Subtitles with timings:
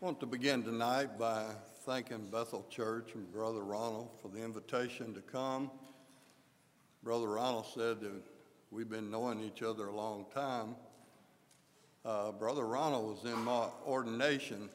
[0.00, 1.46] I want to begin tonight by
[1.84, 5.72] thanking Bethel Church and Brother Ronald for the invitation to come.
[7.02, 8.22] Brother Ronald said that
[8.70, 10.76] we've been knowing each other a long time.
[12.04, 14.70] Uh, Brother Ronald was in my ordination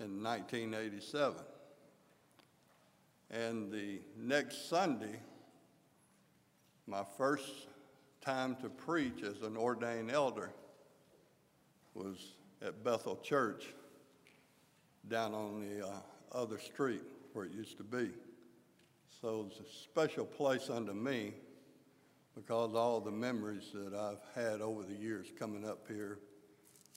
[0.00, 1.34] in 1987.
[3.30, 5.20] And the next Sunday,
[6.86, 7.52] my first
[8.22, 10.52] time to preach as an ordained elder
[11.92, 12.16] was
[12.62, 13.66] at Bethel Church
[15.08, 15.90] down on the uh,
[16.32, 18.10] other street where it used to be.
[19.20, 21.34] So it's a special place unto me
[22.34, 26.18] because all the memories that I've had over the years coming up here.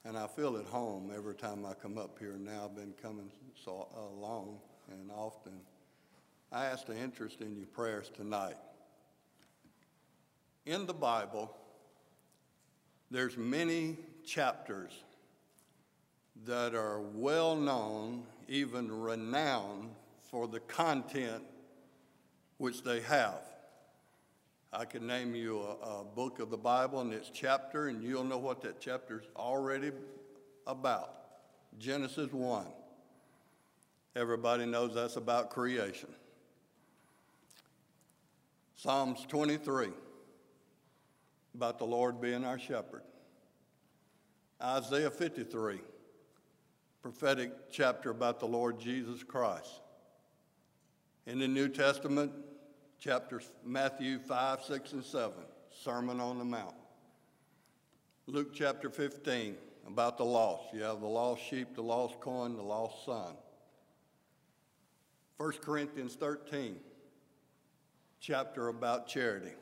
[0.06, 2.66] And I feel at home every time I come up here now.
[2.66, 3.32] I've been coming
[3.64, 4.60] so uh, long
[4.92, 5.54] and often.
[6.52, 8.56] I ask the interest in your prayers tonight.
[10.66, 11.56] In the Bible,
[13.12, 14.92] there's many chapters
[16.44, 19.90] that are well known, even renowned
[20.30, 21.44] for the content
[22.58, 23.42] which they have.
[24.72, 28.26] I can name you a, a, book of the Bible and its chapter, and you'll
[28.26, 29.92] know what that chapter is already
[30.68, 31.14] about.
[31.80, 32.66] Genesis 1.
[34.16, 36.10] Everybody knows that's about creation.
[38.76, 39.88] Psalms 23,
[41.54, 43.02] about the Lord being our shepherd.
[44.62, 45.80] Isaiah 53,
[47.06, 49.70] prophetic chapter about the Lord Jesus Christ.
[51.28, 52.32] In the New Testament,
[53.00, 55.34] chapters Matthew 5, 6, and 7,
[55.84, 56.74] Sermon on the Mount.
[58.26, 60.74] Luke chapter 15, about the lost.
[60.74, 63.36] You have the lost sheep, the lost coin, the lost son.
[65.38, 66.76] 1 Corinthians 13,
[68.20, 69.54] chapter about charity.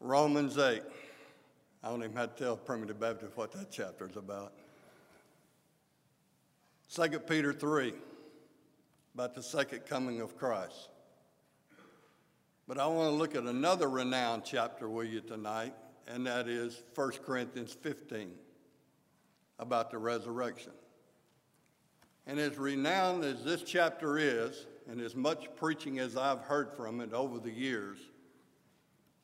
[0.00, 0.82] Romans 8.
[1.82, 4.52] I don't even have to tell Primitive Baptist what that chapter is about.
[6.94, 7.94] 2 Peter 3,
[9.14, 10.90] about the second coming of Christ.
[12.68, 15.72] But I want to look at another renowned chapter with you tonight,
[16.06, 18.32] and that is 1 Corinthians 15,
[19.58, 20.72] about the resurrection.
[22.26, 27.00] And as renowned as this chapter is, and as much preaching as I've heard from
[27.00, 27.96] it over the years,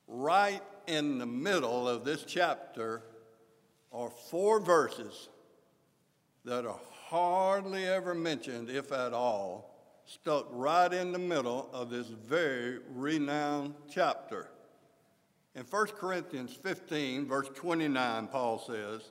[0.06, 3.02] right in the middle of this chapter
[3.92, 5.28] are four verses
[6.48, 9.74] that are hardly ever mentioned, if at all,
[10.06, 14.48] stuck right in the middle of this very renowned chapter.
[15.54, 19.02] In 1 Corinthians 15, verse 29, Paul says,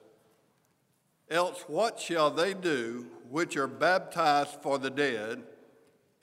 [1.29, 5.43] Else what shall they do which are baptized for the dead,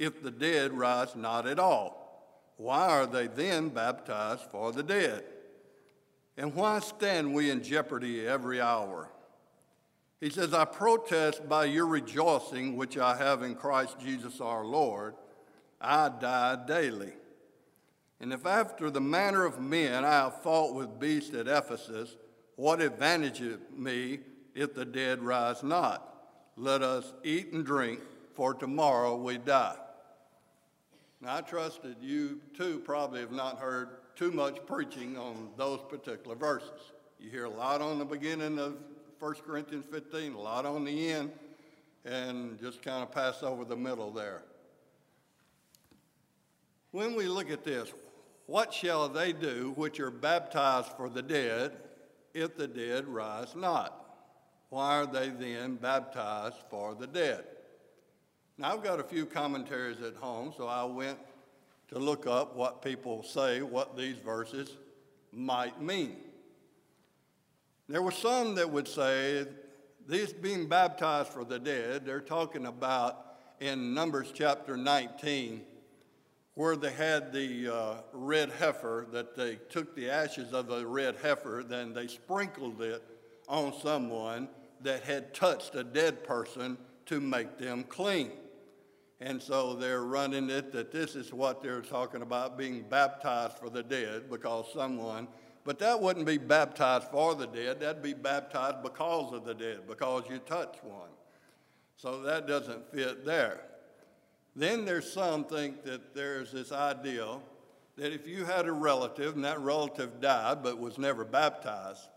[0.00, 2.50] if the dead rise not at all?
[2.56, 5.22] Why are they then baptized for the dead?
[6.36, 9.10] And why stand we in jeopardy every hour?
[10.20, 15.14] He says, I protest by your rejoicing, which I have in Christ Jesus our Lord,
[15.80, 17.12] I die daily.
[18.20, 22.16] And if after the manner of men I have fought with beasts at Ephesus,
[22.56, 24.20] what advantageth me
[24.54, 26.10] if the dead rise not?
[26.56, 28.00] Let us eat and drink,
[28.34, 29.76] for tomorrow we die.
[31.20, 35.80] Now, I trust that you too probably have not heard too much preaching on those
[35.88, 36.92] particular verses.
[37.19, 38.76] You hear a lot on the beginning of
[39.24, 41.32] 1 Corinthians 15, a lot on the end,
[42.04, 44.42] and just kind of pass over the middle there.
[46.90, 47.90] When we look at this,
[48.44, 51.72] what shall they do which are baptized for the dead
[52.34, 53.98] if the dead rise not?
[54.68, 57.44] Why are they then baptized for the dead?
[58.58, 61.18] Now, I've got a few commentaries at home, so I went
[61.88, 64.76] to look up what people say, what these verses
[65.32, 66.16] might mean.
[67.89, 69.47] There were some that would say,
[70.06, 75.62] these being baptized for the dead, they're talking about in Numbers chapter 19,
[76.55, 81.17] where they had the uh, red heifer, that they took the ashes of the red
[81.21, 83.03] heifer, then they sprinkled it
[83.49, 84.49] on someone
[84.81, 88.30] that had touched a dead person to make them clean.
[89.21, 93.69] And so they're running it that this is what they're talking about being baptized for
[93.69, 95.28] the dead because someone,
[95.65, 99.81] but that wouldn't be baptized for the dead, that'd be baptized because of the dead,
[99.89, 101.09] because you touch one.
[101.97, 103.61] So that doesn't fit there.
[104.57, 107.39] Then there's some think that there's this idea
[107.97, 112.09] that if you had a relative and that relative died but was never baptized,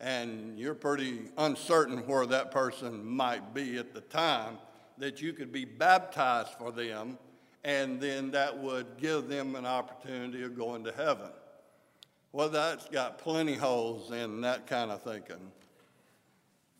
[0.00, 4.58] and you're pretty uncertain where that person might be at the time,
[4.98, 7.18] that you could be baptized for them,
[7.64, 11.30] and then that would give them an opportunity of going to heaven.
[12.36, 15.50] Well, that's got plenty holes in that kind of thinking.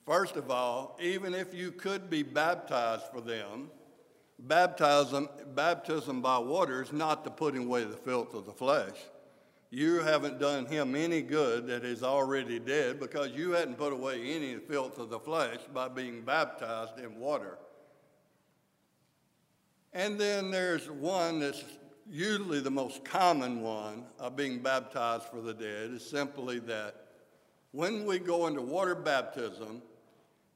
[0.05, 3.71] First of all, even if you could be baptized for them,
[4.39, 8.99] baptism, baptism by water is not to putting away the filth of the flesh.
[9.71, 14.21] You haven't done him any good that is already dead because you hadn't put away
[14.35, 17.57] any filth of the flesh by being baptized in water.
[19.95, 21.65] And then there's one that's
[22.09, 26.95] usually the most common one of being baptized for the dead is simply that
[27.73, 29.83] when we go into water baptism,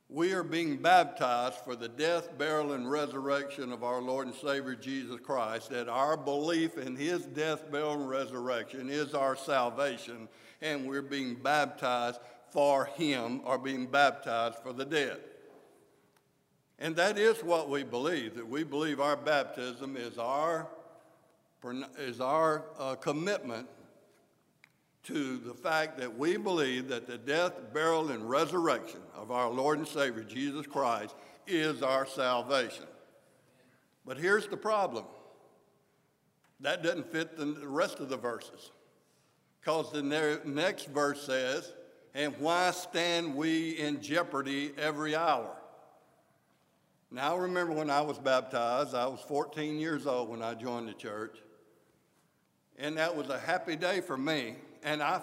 [0.09, 4.75] we are being baptized for the death, burial, and resurrection of our Lord and Savior
[4.75, 10.29] Jesus Christ, that our belief in his death, burial, and resurrection is our salvation,
[10.63, 12.21] and we're being baptized
[12.51, 15.19] for him or being baptized for the dead.
[16.81, 20.67] And that is what we believe, that we believe our baptism is our,
[21.99, 23.69] is our uh, commitment
[25.03, 29.79] to the fact that we believe that the death, burial, and resurrection of our Lord
[29.79, 31.15] and Savior Jesus Christ
[31.47, 32.85] is our salvation.
[34.07, 35.05] But here's the problem
[36.61, 38.71] that doesn't fit the rest of the verses.
[39.61, 40.03] Because the
[40.45, 41.73] next verse says,
[42.15, 45.57] And why stand we in jeopardy every hour?
[47.11, 50.89] Now, I remember when I was baptized, I was 14 years old when I joined
[50.89, 51.39] the church.
[52.81, 55.21] And that was a happy day for me and I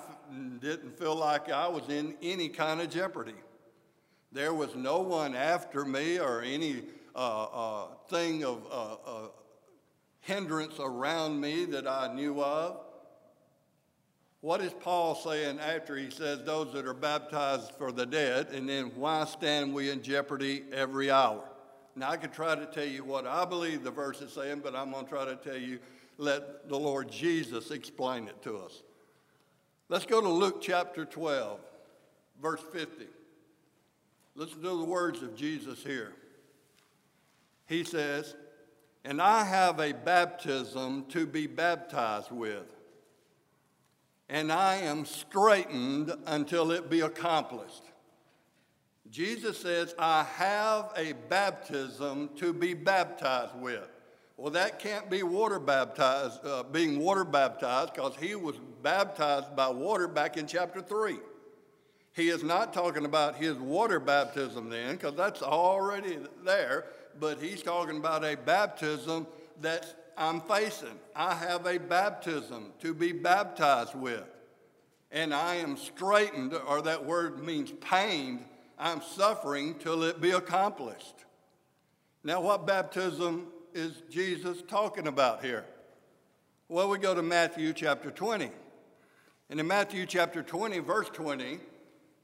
[0.59, 3.35] didn't feel like I was in any kind of jeopardy.
[4.31, 6.83] There was no one after me or any
[7.15, 9.27] uh, uh, thing of uh, uh,
[10.19, 12.81] hindrance around me that I knew of.
[14.41, 18.69] What is Paul saying after he says, Those that are baptized for the dead, and
[18.69, 21.43] then why stand we in jeopardy every hour?
[21.95, 24.75] Now, I could try to tell you what I believe the verse is saying, but
[24.75, 25.79] I'm going to try to tell you,
[26.17, 28.83] let the Lord Jesus explain it to us.
[29.89, 31.59] Let's go to Luke chapter 12,
[32.41, 33.05] verse 50.
[34.35, 36.13] Listen to the words of Jesus here.
[37.67, 38.35] He says,
[39.05, 42.75] And I have a baptism to be baptized with,
[44.29, 47.83] and I am straitened until it be accomplished.
[49.09, 53.89] Jesus says, I have a baptism to be baptized with.
[54.37, 59.67] Well, that can't be water baptized, uh, being water baptized, because he was baptized by
[59.69, 61.17] water back in chapter 3.
[62.13, 66.85] He is not talking about his water baptism then, because that's already there,
[67.19, 69.25] but he's talking about a baptism
[69.61, 70.99] that I'm facing.
[71.15, 74.23] I have a baptism to be baptized with.
[75.11, 78.45] And I am straitened, or that word means pained.
[78.77, 81.25] I'm suffering till it be accomplished.
[82.23, 85.63] Now, what baptism is Jesus talking about here?
[86.67, 88.49] Well, we go to Matthew chapter 20.
[89.51, 91.59] And in Matthew chapter 20, verse 20,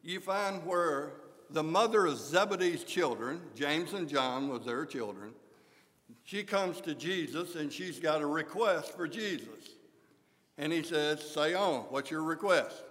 [0.01, 1.13] you find where
[1.51, 5.31] the mother of Zebedee's children, James and John was their children,
[6.23, 9.69] she comes to Jesus and she's got a request for Jesus.
[10.57, 12.83] And he says, Say on, what's your request?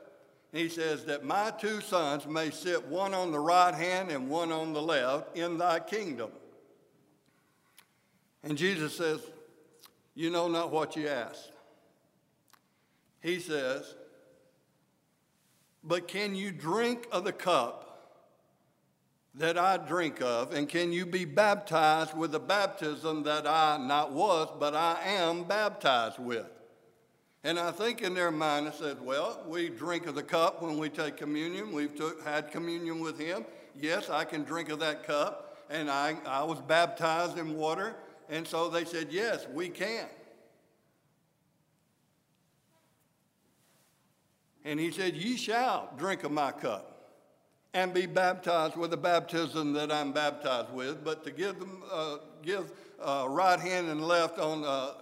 [0.52, 4.30] And he says, That my two sons may sit one on the right hand and
[4.30, 6.30] one on the left in thy kingdom.
[8.44, 9.20] And Jesus says,
[10.14, 11.48] You know not what you ask.
[13.20, 13.94] He says,
[15.84, 17.88] But can you drink of the cup
[19.34, 20.52] that I drink of?
[20.52, 25.44] And can you be baptized with the baptism that I not was, but I am
[25.44, 26.46] baptized with?
[27.44, 30.78] And I think in their mind, it said, Well, we drink of the cup when
[30.78, 31.72] we take communion.
[31.72, 33.44] We've took, had communion with Him.
[33.80, 35.66] Yes, I can drink of that cup.
[35.70, 37.96] And I, I was baptized in water.
[38.32, 40.06] And so they said, Yes, we can.
[44.64, 47.10] And he said, Ye shall drink of my cup
[47.74, 52.16] and be baptized with the baptism that I'm baptized with, but to give them, uh,
[52.42, 52.72] give
[53.02, 54.92] uh, right hand and left on uh,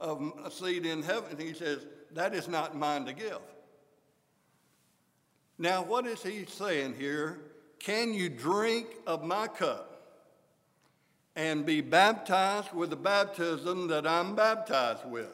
[0.00, 3.38] of a seat in heaven, he says, that is not mine to give.
[5.58, 7.38] Now, what is he saying here?
[7.78, 9.95] Can you drink of my cup
[11.36, 15.28] and be baptized with the baptism that I'm baptized with.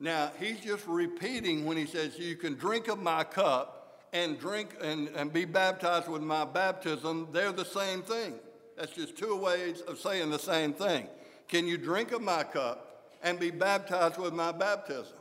[0.00, 4.76] Now, he's just repeating when he says, You can drink of my cup and drink
[4.82, 7.28] and, and be baptized with my baptism.
[7.32, 8.34] They're the same thing.
[8.76, 11.06] That's just two ways of saying the same thing.
[11.48, 15.18] Can you drink of my cup and be baptized with my baptism?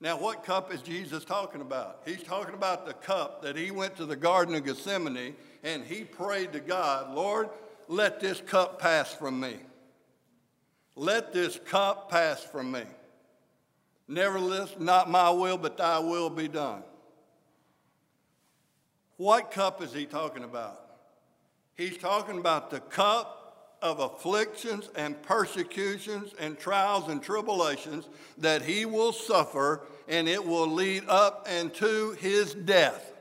[0.00, 2.02] Now, what cup is Jesus talking about?
[2.06, 6.04] He's talking about the cup that he went to the Garden of Gethsemane and he
[6.04, 7.50] prayed to God, Lord,
[7.88, 9.56] let this cup pass from me.
[10.96, 12.84] Let this cup pass from me.
[14.08, 16.82] Nevertheless, not my will, but thy will be done.
[19.16, 20.80] What cup is he talking about?
[21.74, 28.84] He's talking about the cup of afflictions and persecutions and trials and tribulations that he
[28.84, 33.12] will suffer, and it will lead up and to his death.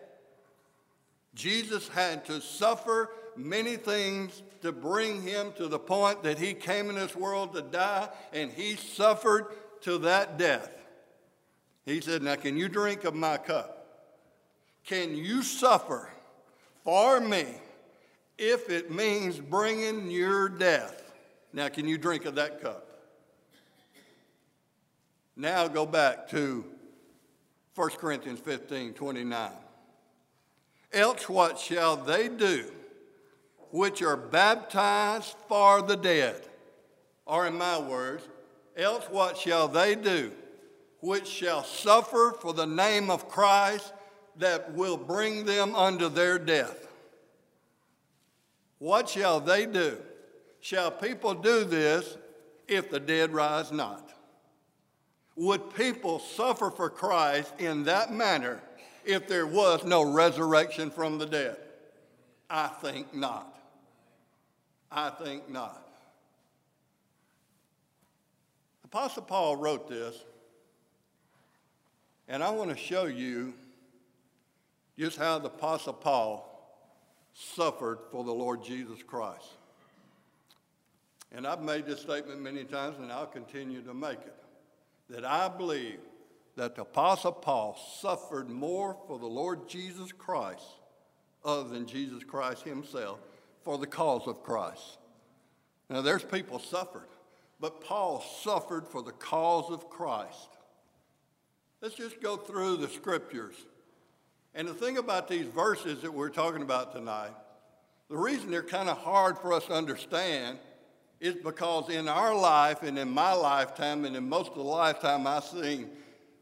[1.39, 6.89] Jesus had to suffer many things to bring him to the point that he came
[6.89, 9.45] in this world to die, and he suffered
[9.81, 10.69] to that death.
[11.85, 13.87] He said, Now, can you drink of my cup?
[14.83, 16.09] Can you suffer
[16.83, 17.45] for me
[18.37, 21.13] if it means bringing your death?
[21.53, 22.85] Now, can you drink of that cup?
[25.37, 26.65] Now, go back to
[27.75, 29.51] 1 Corinthians 15 29.
[30.91, 32.65] Else, what shall they do
[33.71, 36.41] which are baptized for the dead?
[37.25, 38.27] Or, in my words,
[38.75, 40.31] else what shall they do
[41.01, 43.93] which shall suffer for the name of Christ
[44.37, 46.87] that will bring them unto their death?
[48.79, 49.97] What shall they do?
[50.61, 52.17] Shall people do this
[52.67, 54.13] if the dead rise not?
[55.35, 58.61] Would people suffer for Christ in that manner
[59.09, 61.57] if there was no resurrection from the dead?
[62.49, 63.57] I think not.
[64.91, 65.85] I think not.
[68.85, 70.15] Apostle Paul wrote this,
[72.27, 73.53] and I want to show you
[74.97, 76.45] just how the Apostle Paul
[77.33, 79.47] suffered for the Lord Jesus Christ.
[81.31, 84.35] And I've made this statement many times, and I'll continue to make it
[85.09, 85.99] that I believe
[86.59, 90.65] that the Apostle Paul suffered more for the Lord Jesus Christ,
[91.45, 93.19] other than Jesus Christ himself,
[93.63, 94.97] for the cause of Christ.
[95.89, 97.07] Now, there's people suffered,
[97.61, 100.49] but Paul suffered for the cause of Christ.
[101.81, 103.55] Let's just go through the scriptures.
[104.53, 107.31] And the thing about these verses that we're talking about tonight,
[108.09, 110.59] the reason they're kind of hard for us to understand
[111.21, 115.25] is because in our life and in my lifetime and in most of the lifetime
[115.25, 115.89] I've seen,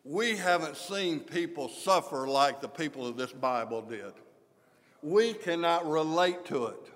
[0.07, 4.13] we haven't seen people suffer like the people of this Bible did.
[5.03, 6.91] We cannot relate to it.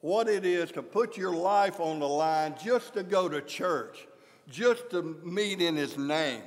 [0.00, 4.06] What it is to put your life on the line just to go to church,
[4.50, 6.42] just to meet in His name.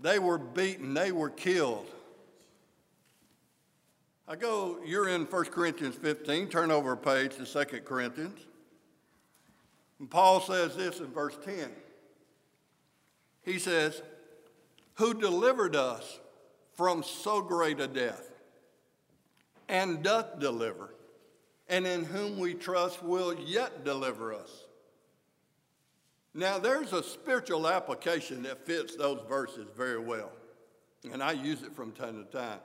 [0.00, 1.86] They were beaten, they were killed.
[4.28, 8.40] I go, you're in 1 Corinthians 15, turn over a page to 2 Corinthians.
[10.00, 11.70] And Paul says this in verse 10.
[13.44, 14.02] He says,
[14.96, 16.20] Who delivered us
[16.74, 18.30] from so great a death,
[19.68, 20.94] and doth deliver,
[21.68, 24.66] and in whom we trust will yet deliver us.
[26.34, 30.32] Now, there's a spiritual application that fits those verses very well,
[31.10, 32.60] and I use it from time to time.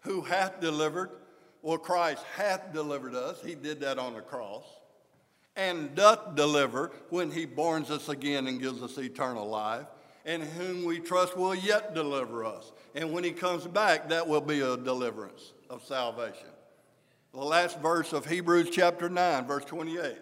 [0.00, 1.10] Who hath delivered?
[1.62, 3.40] Well, Christ hath delivered us.
[3.40, 4.64] He did that on the cross
[5.56, 9.86] and doth deliver when he borns us again and gives us eternal life,
[10.24, 12.72] and whom we trust will yet deliver us.
[12.94, 16.48] And when he comes back, that will be a deliverance of salvation.
[17.32, 20.16] The last verse of Hebrews chapter 9, verse 28.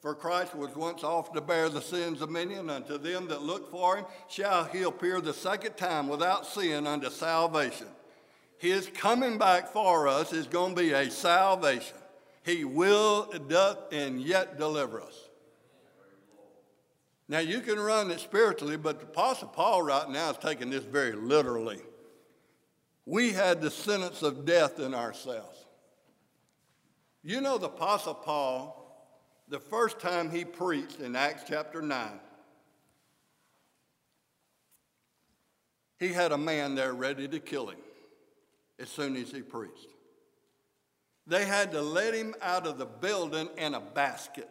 [0.00, 3.42] For Christ was once off to bear the sins of many, and unto them that
[3.42, 7.86] look for him shall he appear the second time without sin unto salvation.
[8.58, 11.96] His coming back for us is going to be a salvation.
[12.42, 15.29] He will, doth, and yet deliver us.
[17.30, 20.82] Now, you can run it spiritually, but the Apostle Paul right now is taking this
[20.82, 21.78] very literally.
[23.06, 25.64] We had the sentence of death in ourselves.
[27.22, 29.14] You know, the Apostle Paul,
[29.46, 32.18] the first time he preached in Acts chapter 9,
[36.00, 37.78] he had a man there ready to kill him
[38.80, 39.86] as soon as he preached.
[41.28, 44.50] They had to let him out of the building in a basket.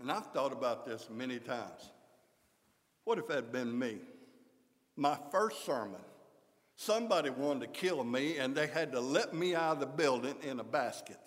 [0.00, 1.90] And I've thought about this many times.
[3.04, 3.98] What if that had been me?
[4.96, 6.00] My first sermon,
[6.76, 10.36] somebody wanted to kill me and they had to let me out of the building
[10.42, 11.18] in a basket.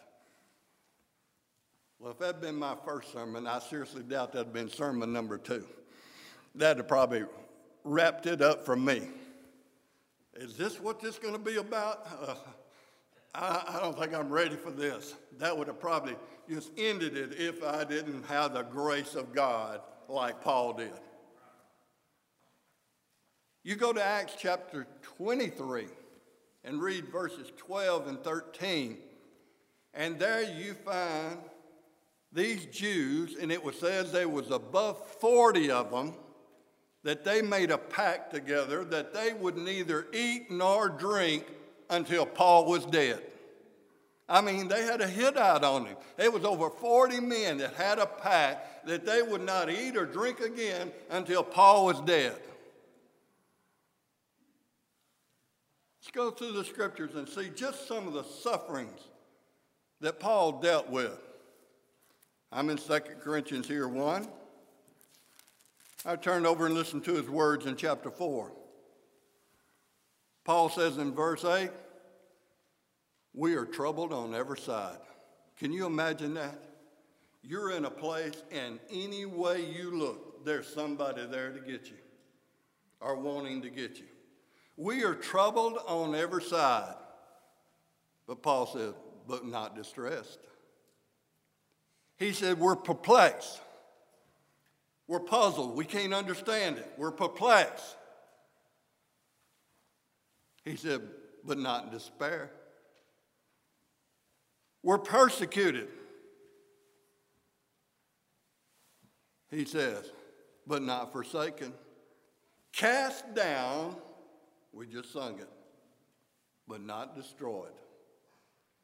[2.00, 5.12] Well, if that had been my first sermon, I seriously doubt that had been sermon
[5.12, 5.66] number two.
[6.54, 7.24] That'd have probably
[7.84, 9.08] wrapped it up for me.
[10.36, 12.08] Is this what this is going to be about?
[12.22, 12.36] Uh,
[13.34, 15.16] I, I don't think I'm ready for this.
[15.38, 16.16] That would have probably
[16.50, 20.94] just ended it if I didn't have the grace of God like Paul did.
[23.64, 25.88] You go to Acts chapter 23
[26.64, 28.98] and read verses 12 and 13,
[29.94, 31.38] and there you find
[32.32, 36.14] these Jews, and it was says there was above 40 of them,
[37.04, 41.46] that they made a pact together that they would neither eat nor drink
[41.89, 43.22] until Paul was dead.
[44.29, 45.96] I mean, they had a hit out on him.
[46.17, 50.06] It was over 40 men that had a pact that they would not eat or
[50.06, 52.36] drink again until Paul was dead.
[56.01, 59.00] Let's go through the scriptures and see just some of the sufferings
[60.01, 61.20] that Paul dealt with.
[62.51, 64.27] I'm in 2 Corinthians here 1.
[66.06, 68.51] I turned over and listened to his words in chapter 4.
[70.48, 71.70] Paul says in verse 8,
[73.34, 75.00] We are troubled on every side.
[75.60, 76.63] Can you imagine that?
[77.44, 81.98] You're in a place, and any way you look, there's somebody there to get you
[83.01, 84.06] or wanting to get you.
[84.77, 86.96] We are troubled on every side.
[88.25, 88.94] But Paul says,
[89.27, 90.39] but not distressed.
[92.16, 93.60] He said, We're perplexed.
[95.08, 95.75] We're puzzled.
[95.75, 96.89] We can't understand it.
[96.98, 97.97] We're perplexed.
[100.68, 101.02] He said,
[101.46, 102.52] but not in despair.
[104.84, 105.88] We're persecuted.
[109.50, 110.12] He says,
[110.68, 111.72] but not forsaken.
[112.74, 113.96] Cast down,
[114.74, 115.50] we just sung it,
[116.68, 117.72] but not destroyed.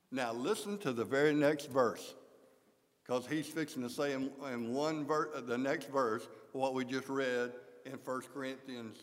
[0.09, 2.15] Now listen to the very next verse,
[3.03, 6.85] because he's fixing to say in, in one verse, uh, the next verse, what we
[6.85, 7.51] just read
[7.85, 8.99] in 1 Corinthians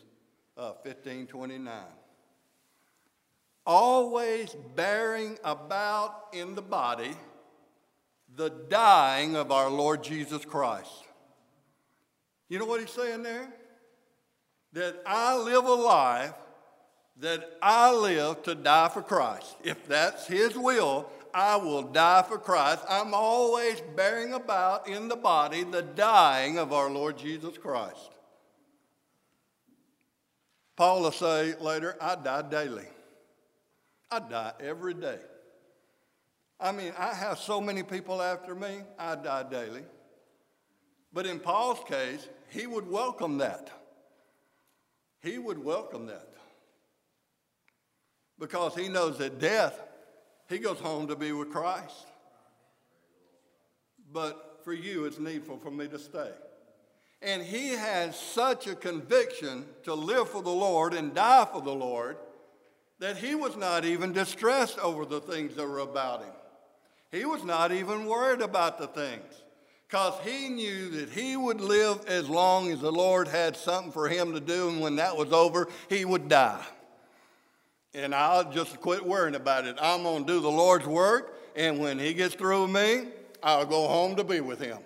[0.57, 1.83] uh, 15 29.
[3.73, 7.15] Always bearing about in the body
[8.35, 10.91] the dying of our Lord Jesus Christ.
[12.49, 13.47] You know what he's saying there?
[14.73, 16.33] That I live a life
[17.21, 19.55] that I live to die for Christ.
[19.63, 22.83] If that's His will, I will die for Christ.
[22.89, 28.09] I'm always bearing about in the body the dying of our Lord Jesus Christ.
[30.75, 32.87] Paul will say later, I die daily.
[34.11, 35.19] I die every day.
[36.59, 39.83] I mean, I have so many people after me, I die daily.
[41.13, 43.71] But in Paul's case, he would welcome that.
[45.21, 46.27] He would welcome that
[48.37, 49.79] because he knows that death,
[50.49, 52.07] he goes home to be with Christ.
[54.11, 56.31] But for you, it's needful for me to stay.
[57.21, 61.73] And he has such a conviction to live for the Lord and die for the
[61.73, 62.17] Lord
[63.01, 66.33] that he was not even distressed over the things that were about him.
[67.11, 69.43] He was not even worried about the things
[69.89, 74.07] because he knew that he would live as long as the Lord had something for
[74.07, 76.65] him to do, and when that was over, he would die
[77.93, 79.77] and I'll just quit worrying about it.
[79.81, 83.09] I'm going to do the Lord's work, and when He gets through with me,
[83.43, 84.77] I'll go home to be with Him.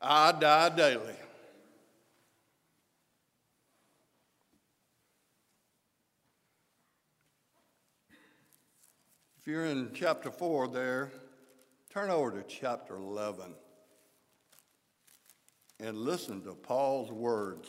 [0.00, 1.14] I die daily.
[9.38, 11.10] If you're in chapter 4 there,
[11.92, 13.52] turn over to chapter 11
[15.80, 17.68] and listen to Paul's words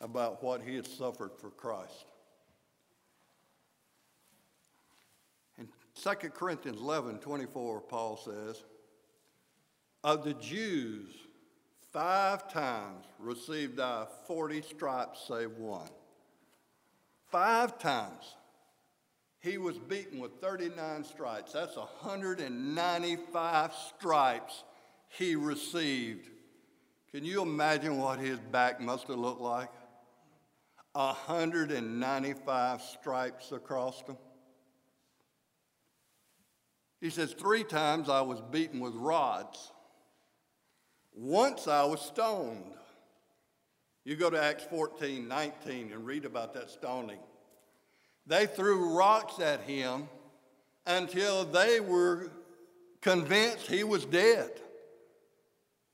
[0.00, 2.06] about what he had suffered for Christ.
[5.58, 5.68] In
[6.02, 8.64] 2 Corinthians 11 24, Paul says,
[10.02, 11.10] Of the Jews,
[11.92, 15.90] five times received I 40 stripes save one.
[17.30, 18.36] Five times.
[19.46, 21.52] He was beaten with 39 stripes.
[21.52, 24.64] That's 195 stripes
[25.08, 26.28] he received.
[27.12, 29.70] Can you imagine what his back must have looked like?
[30.94, 34.18] 195 stripes across them.
[37.00, 39.70] He says, Three times I was beaten with rods.
[41.14, 42.74] Once I was stoned.
[44.02, 47.20] You go to Acts 14, 19 and read about that stoning.
[48.26, 50.08] They threw rocks at him
[50.86, 52.30] until they were
[53.00, 54.50] convinced he was dead.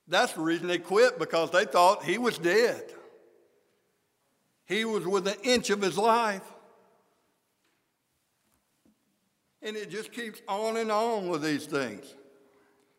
[0.09, 2.83] That's the reason they quit, because they thought he was dead.
[4.67, 6.43] He was within an inch of his life.
[9.61, 12.15] And it just keeps on and on with these things.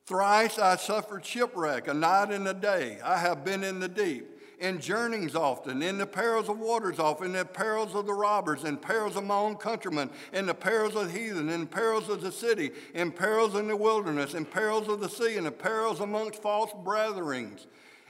[0.06, 3.00] Thrice I suffered shipwreck, a night and a day.
[3.04, 4.33] I have been in the deep,
[4.64, 8.64] in journeyings often, in the perils of waters often, in the perils of the robbers,
[8.64, 12.22] in perils of my own countrymen, in the perils of the heathen, in perils of
[12.22, 16.00] the city, in perils in the wilderness, in perils of the sea, in the perils
[16.00, 17.66] amongst false brethrens,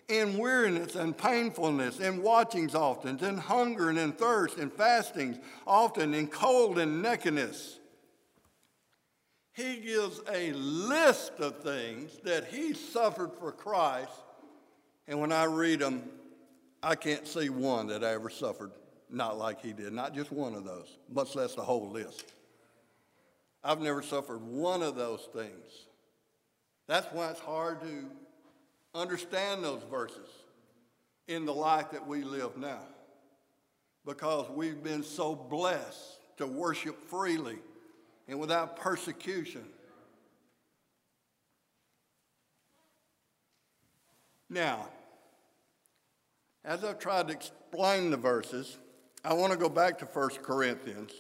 [0.10, 6.13] in weariness and painfulness, in watchings often, in hunger and in thirst, in fastings often,
[6.13, 7.80] in cold and nakedness
[9.56, 14.10] he gives a list of things that he suffered for Christ.
[15.08, 16.10] And when I read them,
[16.84, 18.72] I can't see one that I ever suffered
[19.10, 22.26] not like he did, not just one of those, much less the whole list.
[23.63, 25.88] I've never suffered one of those things.
[26.88, 28.06] That's why it's hard to
[28.93, 30.28] understand those verses
[31.30, 32.82] in the life that we live now
[34.06, 37.60] because we've been so blessed to worship freely
[38.28, 39.63] and without persecution.
[44.50, 44.89] Now,
[46.65, 48.78] as I've tried to explain the verses,
[49.23, 51.12] I want to go back to 1 Corinthians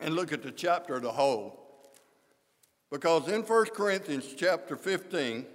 [0.00, 1.60] and look at the chapter as a whole.
[2.90, 5.46] Because in 1 Corinthians chapter 15,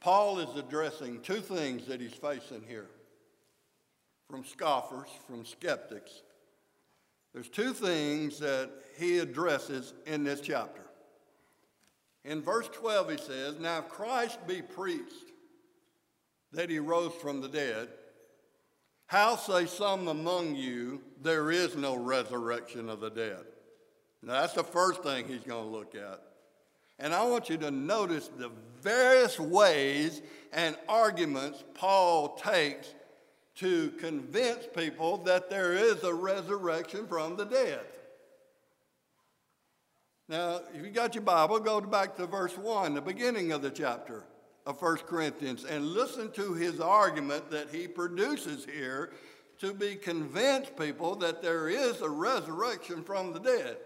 [0.00, 2.88] Paul is addressing two things that he's facing here
[4.30, 6.22] from scoffers, from skeptics.
[7.34, 10.82] There's two things that he addresses in this chapter.
[12.24, 15.29] In verse 12, he says, Now if Christ be preached
[16.52, 17.88] that he rose from the dead,
[19.06, 23.44] how say some among you there is no resurrection of the dead?
[24.22, 26.22] Now that's the first thing he's going to look at.
[26.98, 28.50] And I want you to notice the
[28.82, 32.94] various ways and arguments Paul takes
[33.56, 37.80] to convince people that there is a resurrection from the dead.
[40.28, 43.70] Now, if you got your Bible, go back to verse 1, the beginning of the
[43.70, 44.24] chapter
[44.66, 49.12] of 1 Corinthians, and listen to his argument that he produces here
[49.58, 53.76] to be convinced people that there is a resurrection from the dead.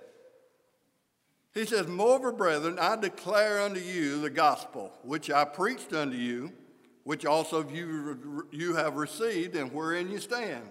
[1.53, 6.53] He says, Moreover, brethren, I declare unto you the gospel which I preached unto you
[7.05, 10.65] which also you, you have received and wherein you stand,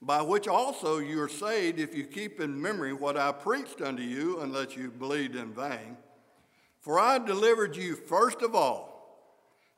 [0.00, 4.02] by which also you are saved if you keep in memory what I preached unto
[4.02, 5.96] you, unless you believed in vain.
[6.80, 8.95] For I delivered you first of all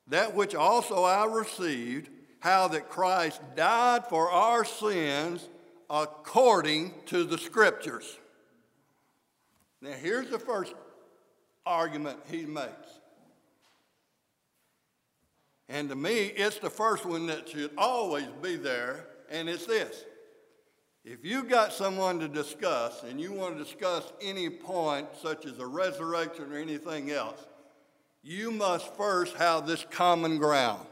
[0.08, 5.46] that which also I received, how that Christ died for our sins
[5.90, 8.18] according to the Scriptures.
[9.80, 10.74] Now, here's the first
[11.64, 12.98] argument he makes
[15.68, 20.04] and to me, it's the first one that should always be there, and it's this.
[21.04, 25.58] If you've got someone to discuss and you want to discuss any point, such as
[25.58, 27.46] a resurrection or anything else,
[28.22, 30.86] you must first have this common ground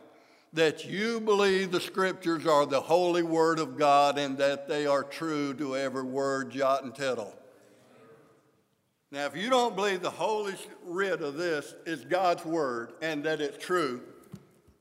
[0.52, 5.02] that you believe the scriptures are the holy word of God and that they are
[5.02, 7.34] true to every word, jot, and tittle.
[9.10, 13.40] Now, if you don't believe the holy writ of this is God's word and that
[13.40, 14.00] it's true,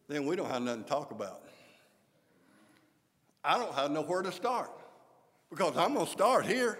[0.08, 1.42] then we don't have nothing to talk about.
[3.44, 4.72] I don't have nowhere to start
[5.50, 6.80] because I'm going to start here.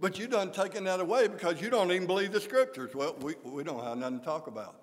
[0.00, 2.94] But you done taken that away because you don't even believe the scriptures.
[2.94, 4.76] Well, we, we don't have nothing to talk about.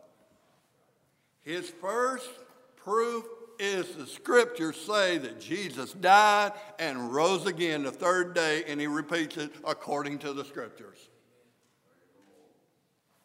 [1.45, 2.29] His first
[2.75, 3.23] proof
[3.57, 8.87] is the scriptures say that Jesus died and rose again the third day, and he
[8.87, 10.97] repeats it according to the scriptures.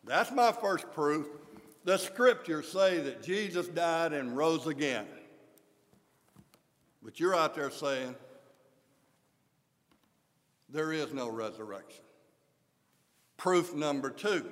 [0.04, 1.26] That's my first proof
[1.84, 5.06] the scriptures say that Jesus died and rose again.
[7.02, 8.14] But you're out there saying
[10.68, 12.04] there is no resurrection.
[13.38, 14.50] Proof number two.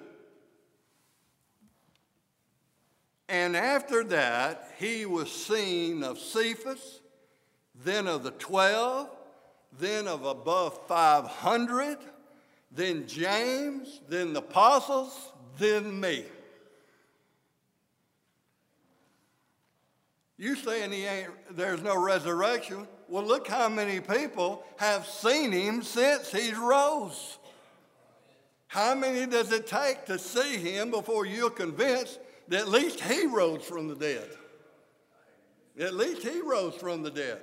[3.28, 7.00] And after that, he was seen of Cephas,
[7.74, 9.08] then of the twelve,
[9.78, 11.98] then of above 500,
[12.70, 16.24] then James, then the apostles, then me.
[20.38, 22.86] You saying he ain't there's no resurrection.
[23.08, 27.38] Well, look how many people have seen him since he rose.
[28.68, 32.20] How many does it take to see him before you're convinced
[32.52, 34.28] at least he rose from the dead?
[35.78, 37.40] At least he rose from the dead.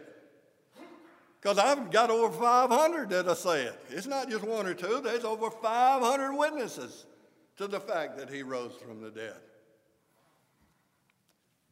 [1.40, 3.80] Because I've got over 500 that I say it.
[3.90, 7.06] It's not just one or two, there's over 500 witnesses
[7.58, 9.38] to the fact that he rose from the dead.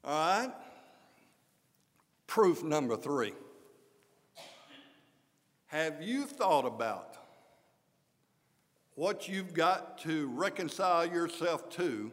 [0.04, 0.52] All right?
[2.28, 3.34] Proof number three.
[5.67, 7.17] Have you thought about
[8.96, 12.12] what you've got to reconcile yourself to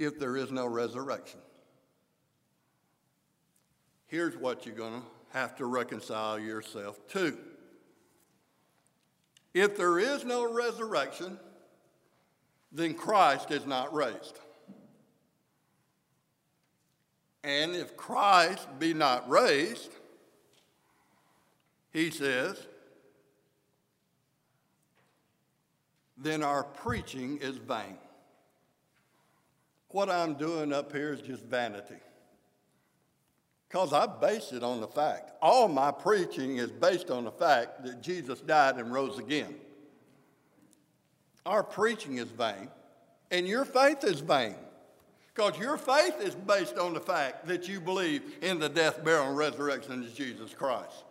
[0.00, 1.38] if there is no resurrection?
[4.06, 7.36] Here's what you're going to have to reconcile yourself to.
[9.52, 11.38] If there is no resurrection,
[12.72, 14.38] then Christ is not raised.
[17.44, 19.90] And if Christ be not raised,
[21.92, 22.66] he says,
[26.16, 27.96] then our preaching is vain.
[29.90, 31.96] What I'm doing up here is just vanity.
[33.68, 35.32] Because I base it on the fact.
[35.40, 39.54] All my preaching is based on the fact that Jesus died and rose again.
[41.46, 42.68] Our preaching is vain,
[43.30, 44.56] and your faith is vain.
[45.34, 49.28] Because your faith is based on the fact that you believe in the death, burial,
[49.28, 51.04] and resurrection of Jesus Christ.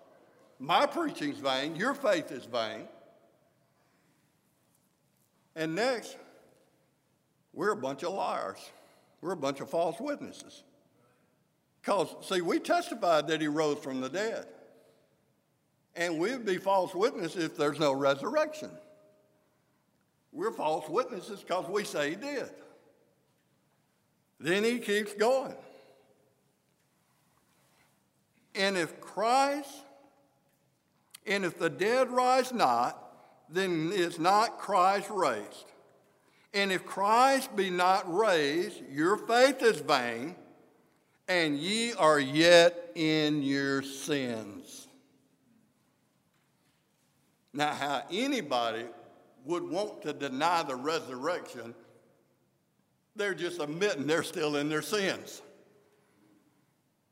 [0.60, 2.88] My preaching's vain, your faith is vain.
[5.56, 6.18] And next,
[7.60, 8.58] we're a bunch of liars.
[9.20, 10.64] We're a bunch of false witnesses.
[11.82, 14.46] Because, see, we testified that he rose from the dead.
[15.94, 18.72] And we'd be false witnesses if there's no resurrection.
[20.32, 22.50] We're false witnesses because we say he did.
[24.40, 25.56] Then he keeps going.
[28.56, 29.84] And if Christ,
[31.28, 32.98] and if the dead rise not,
[33.50, 35.69] then is not Christ raised.
[36.54, 40.36] And if Christ be not raised, your faith is vain,
[41.28, 44.88] and ye are yet in your sins.
[47.54, 48.86] Now, how anybody
[49.46, 51.76] would want to deny the resurrection,
[53.16, 55.42] they're just admitting they're still in their sins.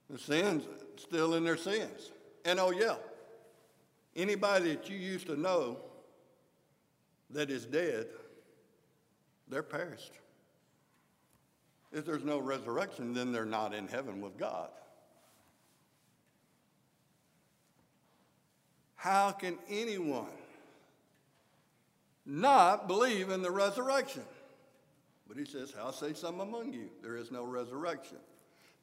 [0.10, 0.64] The sins,
[0.96, 2.12] still in their sins.
[2.46, 2.96] And oh, yeah,
[4.16, 5.78] anybody that you used to know
[7.32, 8.08] that is dead,
[9.50, 10.14] they're perished.
[11.92, 14.70] If there's no resurrection, then they're not in heaven with God.
[18.96, 20.26] How can anyone
[22.26, 24.24] not believe in the resurrection?
[25.28, 26.90] But he says, How say some among you?
[27.02, 28.18] There is no resurrection.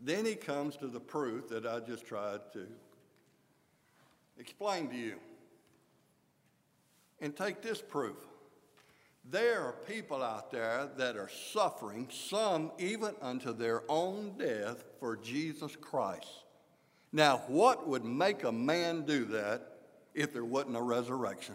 [0.01, 2.67] Then he comes to the proof that I just tried to
[4.39, 5.17] explain to you.
[7.21, 8.17] And take this proof.
[9.31, 15.17] There are people out there that are suffering, some even unto their own death, for
[15.17, 16.29] Jesus Christ.
[17.11, 19.63] Now, what would make a man do that
[20.15, 21.55] if there wasn't a resurrection?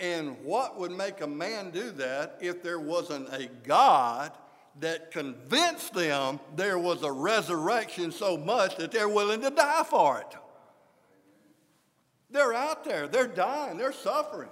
[0.00, 4.32] And what would make a man do that if there wasn't a God
[4.80, 10.18] that convinced them there was a resurrection so much that they're willing to die for
[10.18, 10.36] it?
[12.30, 14.48] They're out there, they're dying, they're suffering.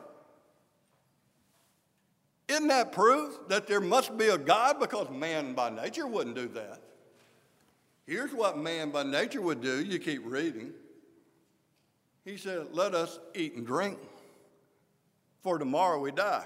[2.51, 4.81] Isn't that proof that there must be a God?
[4.81, 6.83] Because man by nature wouldn't do that.
[8.09, 9.85] Here's what man by nature would do.
[9.85, 10.73] You keep reading.
[12.25, 13.99] He said, Let us eat and drink,
[15.45, 16.45] for tomorrow we die.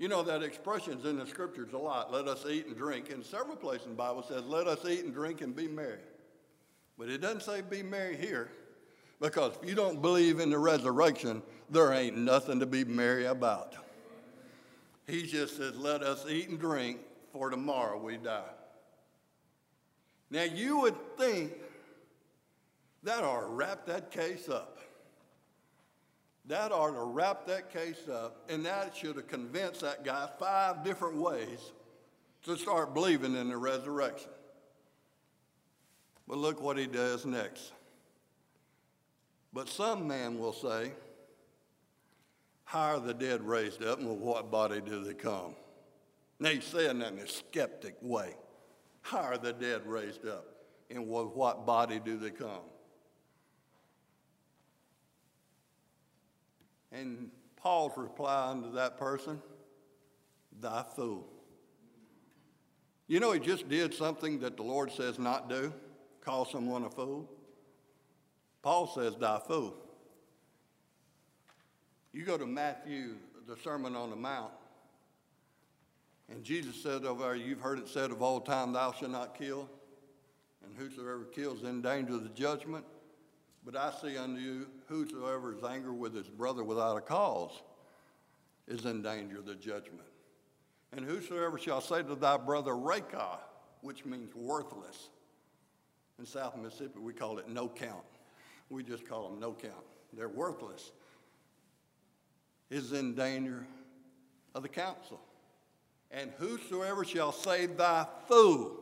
[0.00, 2.12] You know that expression's in the scriptures a lot.
[2.12, 3.10] Let us eat and drink.
[3.10, 6.00] In several places in the Bible says, Let us eat and drink and be merry.
[6.98, 8.50] But it doesn't say be merry here.
[9.20, 13.76] Because if you don't believe in the resurrection, there ain't nothing to be merry about.
[15.06, 17.00] He just says, Let us eat and drink,
[17.32, 18.50] for tomorrow we die.
[20.30, 21.52] Now, you would think
[23.02, 24.78] that ought to wrap that case up.
[26.46, 30.84] That ought to wrap that case up, and that should have convinced that guy five
[30.84, 31.72] different ways
[32.44, 34.30] to start believing in the resurrection.
[36.26, 37.72] But look what he does next.
[39.52, 40.92] But some man will say,
[42.72, 45.54] how are the dead raised up, and with what body do they come?
[46.40, 48.34] Now he's saying that in a skeptic way.
[49.02, 50.46] How are the dead raised up,
[50.88, 52.62] and with what body do they come?
[56.90, 59.42] And Paul's replying to that person,
[60.58, 61.28] Thy fool.
[63.06, 65.74] You know, he just did something that the Lord says not do
[66.24, 67.28] call someone a fool.
[68.62, 69.81] Paul says, Thy fool.
[72.12, 73.14] You go to Matthew,
[73.46, 74.52] the Sermon on the Mount,
[76.28, 79.34] and Jesus said over there, You've heard it said of old time, Thou shalt not
[79.36, 79.68] kill,
[80.64, 82.84] and whosoever kills is in danger of the judgment.
[83.64, 87.62] But I say unto you, whosoever is angry with his brother without a cause
[88.66, 90.08] is in danger of the judgment.
[90.92, 93.38] And whosoever shall say to thy brother, Raca,
[93.80, 95.08] which means worthless.
[96.18, 98.04] In South Mississippi, we call it no count.
[98.68, 99.74] We just call them no count.
[100.12, 100.92] They're worthless
[102.72, 103.66] is in danger
[104.54, 105.20] of the council.
[106.10, 108.78] And whosoever shall say, Thy fool,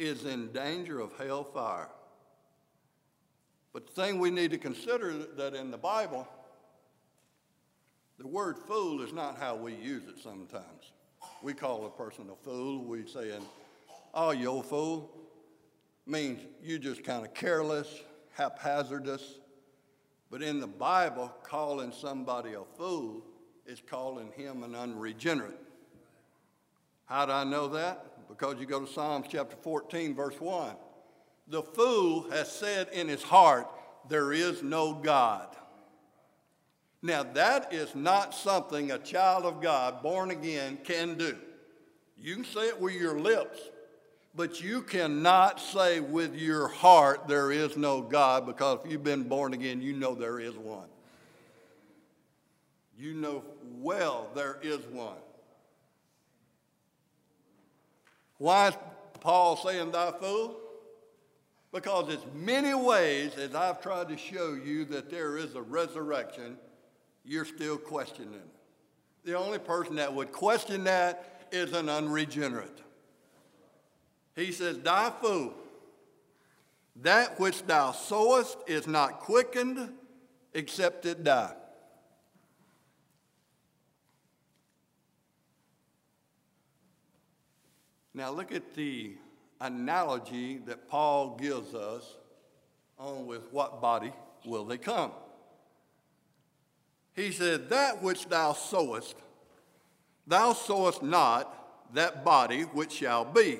[0.00, 1.88] is in danger of hell fire.
[3.72, 6.26] But the thing we need to consider that in the Bible,
[8.18, 10.92] the word fool is not how we use it sometimes.
[11.42, 12.84] We call a person a fool.
[12.84, 13.30] We say,
[14.14, 15.12] oh, you old fool,
[16.06, 18.00] means you just kind of careless,
[18.32, 19.38] haphazardous,
[20.34, 23.22] but in the Bible, calling somebody a fool
[23.66, 25.60] is calling him an unregenerate.
[27.04, 28.26] How do I know that?
[28.28, 30.74] because you go to Psalms chapter 14, verse 1.
[31.46, 33.68] The fool has said in his heart,
[34.08, 35.54] There is no God.
[37.00, 41.38] Now, that is not something a child of God, born again, can do.
[42.18, 43.60] You can say it with your lips,
[44.36, 49.24] but you cannot say with your heart, There is no God, because if you've been
[49.24, 50.88] born again, you know there is one.
[52.98, 53.44] You know
[53.80, 55.16] well there is one.
[58.38, 58.74] Why is
[59.20, 60.60] Paul saying, Thy fool?
[61.72, 66.56] Because as many ways as I've tried to show you that there is a resurrection,
[67.24, 68.42] you're still questioning.
[69.24, 72.83] The only person that would question that is an unregenerate.
[74.36, 75.54] He says, Thy fool,
[76.96, 79.92] that which thou sowest is not quickened
[80.52, 81.54] except it die.
[88.12, 89.16] Now look at the
[89.60, 92.16] analogy that Paul gives us
[92.96, 94.12] on with what body
[94.44, 95.10] will they come.
[97.14, 99.16] He said, That which thou sowest,
[100.26, 103.58] thou sowest not that body which shall be,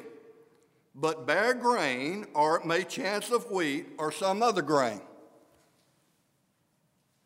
[0.94, 5.00] but bear grain, or it may chance of wheat, or some other grain.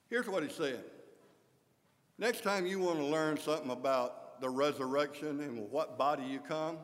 [0.08, 0.82] Here's what he said.
[2.16, 6.78] Next time you want to learn something about the resurrection and what body you come,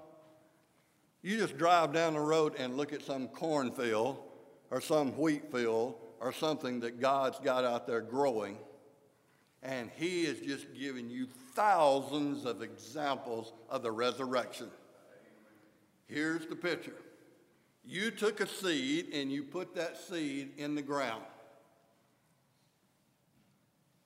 [1.22, 4.22] you just drive down the road and look at some cornfield
[4.70, 8.58] or some wheat field or something that God's got out there growing,
[9.62, 14.68] and He is just giving you thousands of examples of the resurrection.
[16.06, 16.96] Here's the picture
[17.84, 21.22] you took a seed and you put that seed in the ground.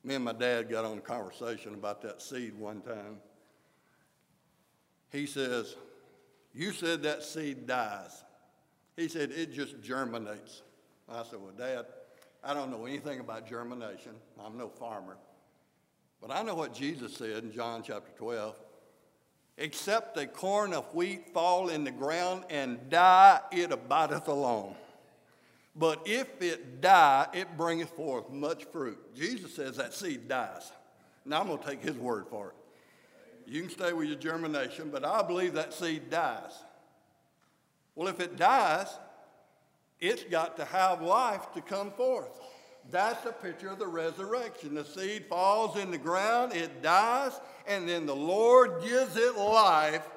[0.02, 3.18] Me and my dad got on a conversation about that seed one time.
[5.10, 5.76] He says,
[6.54, 8.24] you said that seed dies.
[8.96, 10.62] He said, It just germinates.
[11.08, 11.86] I said, Well, Dad,
[12.42, 14.12] I don't know anything about germination.
[14.44, 15.16] I'm no farmer.
[16.20, 18.56] But I know what Jesus said in John chapter 12.
[19.60, 24.76] Except a corn of wheat fall in the ground and die, it abideth alone.
[25.74, 29.14] But if it die, it bringeth forth much fruit.
[29.16, 30.70] Jesus says that seed dies.
[31.24, 32.54] Now I'm going to take his word for it.
[33.46, 36.52] You can stay with your germination, but I believe that seed dies.
[37.96, 38.86] Well, if it dies,
[39.98, 42.40] it's got to have life to come forth.
[42.90, 44.74] That's a picture of the resurrection.
[44.74, 47.32] The seed falls in the ground, it dies,
[47.66, 50.08] and then the Lord gives it life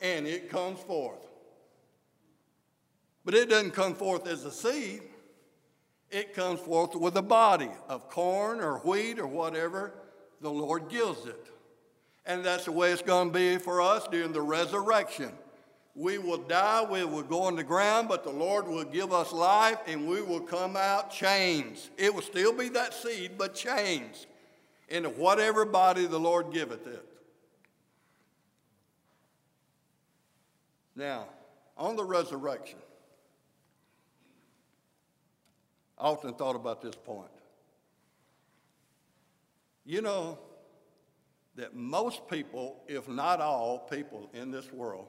[0.00, 1.20] and it comes forth.
[3.24, 5.02] But it doesn't come forth as a seed,
[6.10, 9.92] it comes forth with a body of corn or wheat or whatever
[10.40, 11.50] the Lord gives it.
[12.26, 15.32] And that's the way it's going to be for us during the resurrection.
[15.96, 19.32] We will die, we will go on the ground, but the Lord will give us
[19.32, 21.88] life and we will come out changed.
[21.96, 24.26] It will still be that seed, but changed
[24.88, 27.06] into whatever body the Lord giveth it.
[30.96, 31.26] Now,
[31.76, 32.78] on the resurrection,
[35.96, 37.30] I often thought about this point.
[39.84, 40.38] You know,
[41.56, 45.06] that most people, if not all people in this world,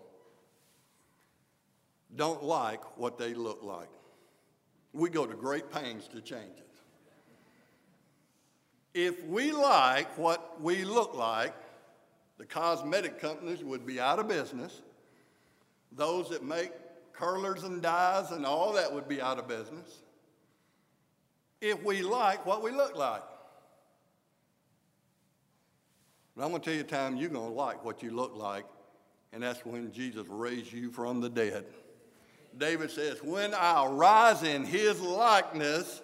[2.15, 3.89] don't like what they look like.
[4.93, 6.65] We go to great pains to change it.
[8.93, 11.53] If we like what we look like,
[12.37, 14.81] the cosmetic companies would be out of business.
[15.91, 16.71] Those that make
[17.11, 19.99] curlers and dyes and all that would be out of business.
[21.61, 23.23] If we like what we look like.
[26.35, 28.35] But I'm going to tell you a time you're going to like what you look
[28.35, 28.65] like,
[29.31, 31.65] and that's when Jesus raised you from the dead.
[32.57, 36.01] David says, When I rise in his likeness,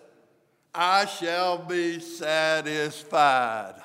[0.74, 3.76] I shall be satisfied.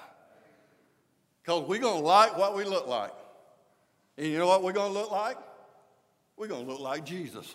[1.42, 3.12] Because we're going to like what we look like.
[4.18, 5.36] And you know what we're going to look like?
[6.36, 7.54] We're going to look like Jesus.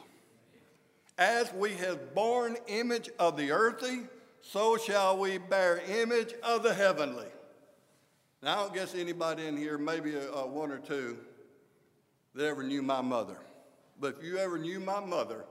[1.18, 4.04] As we have borne image of the earthly,
[4.42, 7.28] so shall we bear image of the heavenly.
[8.42, 11.18] Now, I don't guess anybody in here, maybe a, a one or two,
[12.34, 13.38] that ever knew my mother.
[14.02, 15.46] But if you ever knew my mother,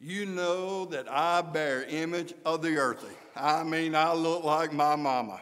[0.00, 3.12] you know that I bear image of the earthly.
[3.34, 5.40] I mean, I look like my mama.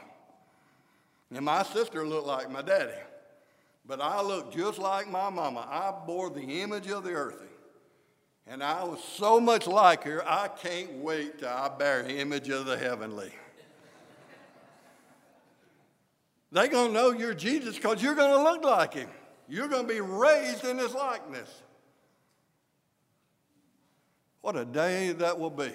[1.30, 2.92] And my sister looked like my daddy.
[3.86, 5.68] But I look just like my mama.
[5.68, 7.46] I bore the image of the earthly.
[8.46, 12.64] And I was so much like her, I can't wait till I bear image of
[12.64, 13.32] the heavenly.
[16.50, 19.10] They're going to know you're Jesus because you're going to look like him.
[19.48, 21.50] You're going to be raised in his likeness.
[24.42, 25.70] What a day that will be.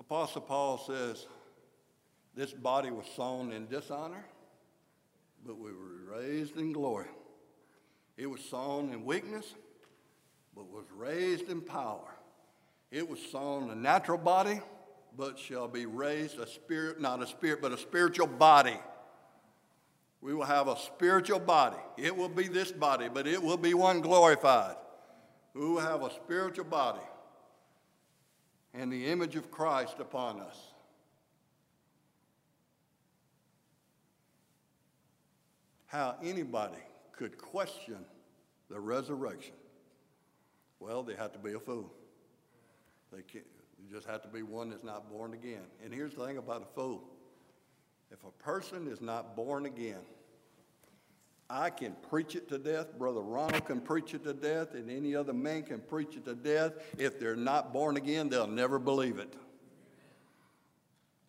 [0.00, 1.26] Apostle Paul says,
[2.34, 4.24] This body was sown in dishonor,
[5.44, 7.08] but we were raised in glory.
[8.16, 9.54] It was sown in weakness,
[10.54, 12.12] but was raised in power.
[12.90, 14.60] It was sown a natural body,
[15.16, 18.78] but shall be raised a spirit, not a spirit, but a spiritual body.
[20.20, 21.76] We will have a spiritual body.
[21.96, 24.76] It will be this body, but it will be one glorified.
[25.54, 27.04] We will have a spiritual body
[28.74, 30.58] and the image of Christ upon us.
[35.86, 38.04] How anybody could question
[38.68, 39.54] the resurrection?
[40.78, 41.92] Well, they have to be a fool.
[43.12, 45.62] They you just have to be one that's not born again.
[45.82, 47.04] And here's the thing about a fool
[48.10, 50.00] if a person is not born again,
[51.48, 52.98] I can preach it to death.
[52.98, 56.34] Brother Ronald can preach it to death, and any other man can preach it to
[56.34, 56.72] death.
[56.98, 59.32] If they're not born again, they'll never believe it.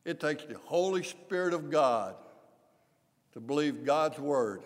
[0.05, 2.15] It takes the Holy Spirit of God
[3.33, 4.63] to believe God's word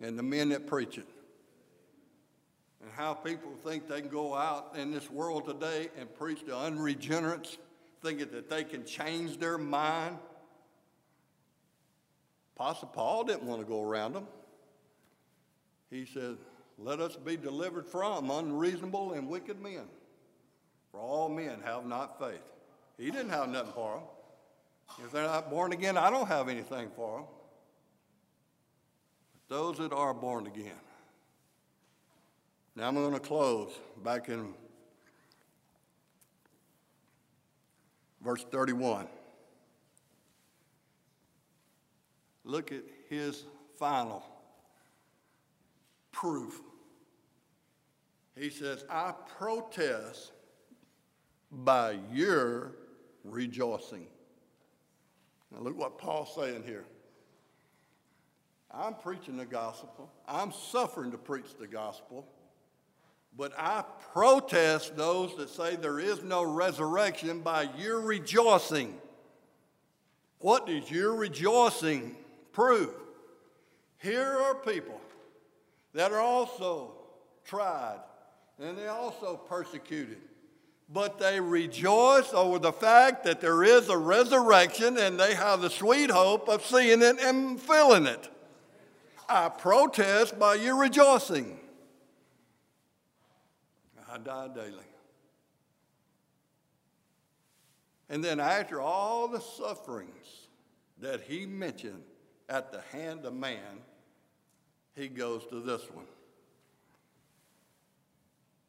[0.00, 1.08] and the men that preach it.
[2.80, 6.56] And how people think they can go out in this world today and preach to
[6.56, 7.58] unregenerates,
[8.02, 10.16] thinking that they can change their mind.
[12.56, 14.26] Apostle Paul didn't want to go around them
[15.94, 16.36] he said,
[16.76, 19.84] Let us be delivered from unreasonable and wicked men.
[20.90, 22.42] For all men have not faith.
[22.98, 25.04] He didn't have nothing for them.
[25.04, 27.26] If they're not born again, I don't have anything for them.
[29.48, 30.72] But those that are born again.
[32.76, 34.52] Now I'm going to close back in
[38.20, 39.06] verse 31.
[42.44, 43.44] Look at his
[43.78, 44.22] final
[46.12, 46.60] proof.
[48.36, 50.32] He says, I protest
[51.50, 52.72] by your
[53.22, 54.06] rejoicing.
[55.50, 56.84] Now, look what Paul's saying here.
[58.70, 62.26] I'm preaching the gospel, I'm suffering to preach the gospel,
[63.36, 68.94] but I protest those that say there is no resurrection by your rejoicing.
[70.40, 72.16] What does your rejoicing
[72.54, 72.94] prove?
[73.98, 75.00] Here are people
[75.92, 76.92] that are also
[77.44, 78.00] tried
[78.58, 80.18] and they also persecuted.
[80.92, 85.70] But they rejoice over the fact that there is a resurrection and they have the
[85.70, 88.28] sweet hope of seeing it and feeling it.
[89.28, 91.58] I protest by your rejoicing.
[94.12, 94.84] I die daily.
[98.10, 100.46] And then, after all the sufferings
[101.00, 102.04] that he mentioned
[102.48, 103.82] at the hand of man,
[104.94, 106.06] he goes to this one.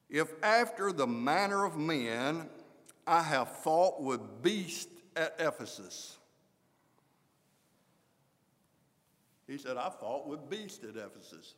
[0.09, 2.49] If after the manner of men
[3.07, 6.17] I have fought with beasts at Ephesus,
[9.47, 11.55] he said, I fought with beasts at Ephesus.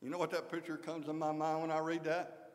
[0.00, 2.50] You know what that picture comes in my mind when I read that?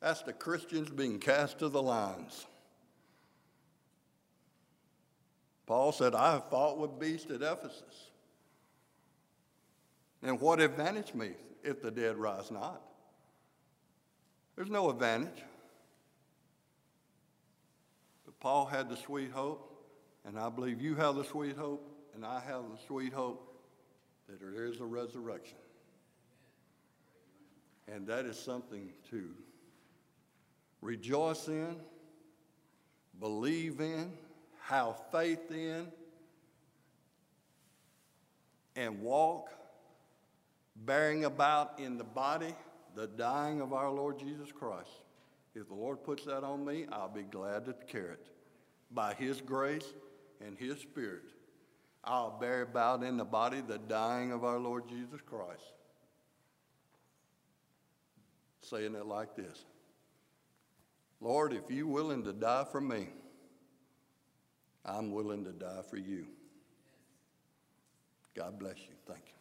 [0.00, 2.46] That's the Christians being cast to the lions.
[5.66, 8.10] Paul said, I have fought with beasts at Ephesus.
[10.22, 12.82] And what advantage me if the dead rise not?
[14.54, 15.42] There's no advantage.
[18.24, 19.84] But Paul had the sweet hope,
[20.24, 23.56] and I believe you have the sweet hope, and I have the sweet hope
[24.28, 25.58] that there is a resurrection.
[27.92, 29.30] And that is something to
[30.80, 31.76] rejoice in,
[33.20, 34.12] believe in,
[34.68, 35.86] have faith in,
[38.74, 39.50] and walk
[40.84, 42.54] bearing about in the body
[42.94, 44.90] the dying of our Lord Jesus Christ.
[45.54, 48.26] If the Lord puts that on me, I'll be glad to carry it.
[48.90, 49.94] By His grace
[50.44, 51.22] and His Spirit,
[52.04, 55.62] I'll bear about in the body the dying of our Lord Jesus Christ.
[58.62, 59.64] Saying it like this
[61.20, 63.08] Lord, if you're willing to die for me,
[64.86, 66.26] I'm willing to die for you.
[68.36, 68.94] God bless you.
[69.06, 69.35] Thank you.